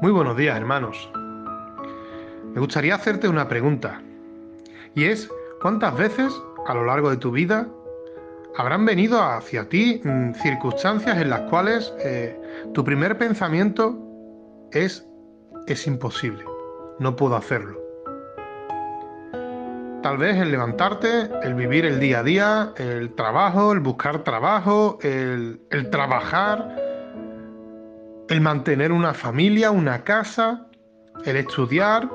[0.00, 1.10] Muy buenos días, hermanos.
[2.54, 4.00] Me gustaría hacerte una pregunta.
[4.94, 5.28] Y es,
[5.60, 6.32] ¿cuántas veces
[6.68, 7.66] a lo largo de tu vida
[8.56, 12.40] habrán venido hacia ti mm, circunstancias en las cuales eh,
[12.74, 13.98] tu primer pensamiento
[14.70, 15.04] es,
[15.66, 16.44] es imposible,
[17.00, 17.80] no puedo hacerlo?
[20.04, 25.00] Tal vez el levantarte, el vivir el día a día, el trabajo, el buscar trabajo,
[25.02, 26.87] el, el trabajar,
[28.28, 30.66] el mantener una familia, una casa,
[31.24, 32.08] el estudiar.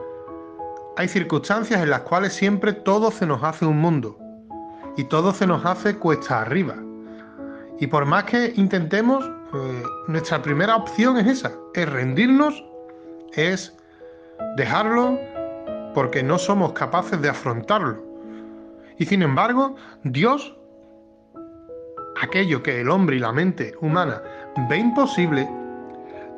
[0.97, 4.17] Hay circunstancias en las cuales siempre todo se nos hace un mundo
[4.95, 6.75] y todo se nos hace cuesta arriba.
[7.79, 12.63] Y por más que intentemos, eh, nuestra primera opción es esa, es rendirnos,
[13.33, 13.75] es
[14.55, 15.19] dejarlo
[15.95, 18.03] porque no somos capaces de afrontarlo.
[18.99, 20.55] Y sin embargo, Dios,
[22.21, 24.21] aquello que el hombre y la mente humana
[24.69, 25.49] ve imposible,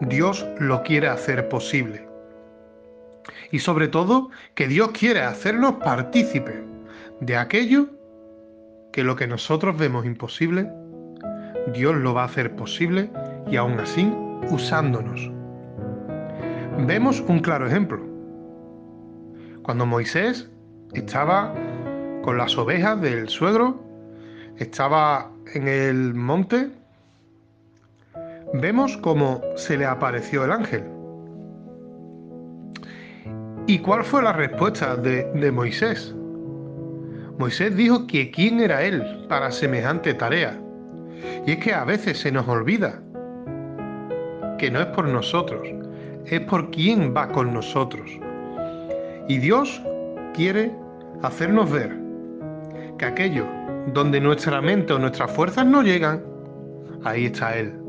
[0.01, 2.07] Dios lo quiere hacer posible.
[3.51, 6.55] Y sobre todo, que Dios quiere hacernos partícipes
[7.21, 7.89] de aquello
[8.91, 10.69] que lo que nosotros vemos imposible,
[11.73, 13.09] Dios lo va a hacer posible
[13.49, 14.11] y aún así
[14.49, 15.31] usándonos.
[16.85, 17.99] Vemos un claro ejemplo.
[19.63, 20.49] Cuando Moisés
[20.93, 21.53] estaba
[22.23, 23.83] con las ovejas del suegro,
[24.57, 26.69] estaba en el monte
[28.61, 30.83] vemos cómo se le apareció el ángel.
[33.67, 36.13] ¿Y cuál fue la respuesta de, Moisés?
[37.39, 40.59] Moisés dijo que quién era él para semejante tarea.
[41.45, 43.01] Y es que a veces se nos olvida
[44.57, 45.67] que no es por nosotros,
[46.25, 48.09] es por quién va con nosotros.
[49.27, 49.81] Y Dios
[50.33, 50.71] quiere
[51.23, 51.97] hacernos ver
[52.99, 53.45] que aquello
[53.93, 56.23] donde nuestra mente o nuestras fuerzas no llegan,
[57.03, 57.84] ahí está Él.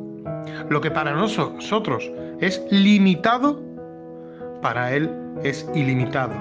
[0.68, 2.10] Lo que para nosotros
[2.40, 3.60] es limitado,
[4.62, 5.10] para él
[5.42, 6.34] es ilimitado.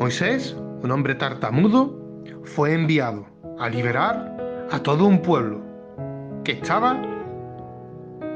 [0.00, 1.98] Moisés, un hombre tartamudo,
[2.44, 3.26] fue enviado
[3.58, 4.36] a liberar
[4.70, 5.60] a todo un pueblo
[6.44, 7.00] que estaba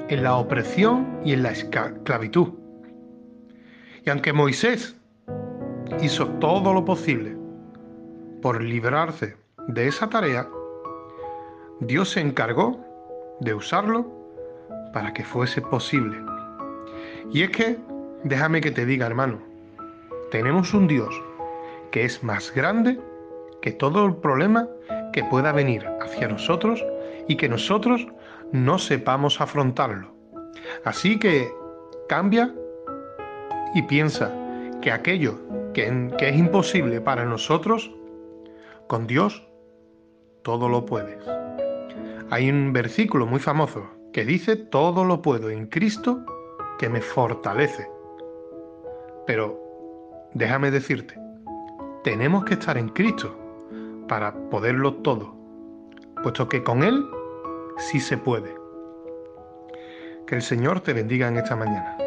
[0.08, 2.48] en la opresión y en la esclavitud.
[4.04, 4.96] Y aunque Moisés
[6.02, 7.36] hizo todo lo posible
[8.42, 9.36] por librarse
[9.68, 10.48] de esa tarea,
[11.80, 12.91] Dios se encargó
[13.42, 14.06] de usarlo
[14.92, 16.16] para que fuese posible.
[17.32, 17.78] Y es que,
[18.24, 19.38] déjame que te diga, hermano,
[20.30, 21.14] tenemos un Dios
[21.90, 22.98] que es más grande
[23.60, 24.68] que todo el problema
[25.12, 26.84] que pueda venir hacia nosotros
[27.28, 28.06] y que nosotros
[28.52, 30.12] no sepamos afrontarlo.
[30.84, 31.52] Así que
[32.08, 32.52] cambia
[33.74, 34.32] y piensa
[34.80, 35.38] que aquello
[35.74, 37.90] que, que es imposible para nosotros,
[38.86, 39.46] con Dios
[40.42, 41.41] todo lo puedes.
[42.32, 46.24] Hay un versículo muy famoso que dice, todo lo puedo en Cristo
[46.78, 47.86] que me fortalece.
[49.26, 49.60] Pero
[50.32, 51.14] déjame decirte,
[52.02, 53.36] tenemos que estar en Cristo
[54.08, 55.36] para poderlo todo,
[56.22, 57.04] puesto que con Él
[57.76, 58.54] sí se puede.
[60.26, 61.98] Que el Señor te bendiga en esta mañana.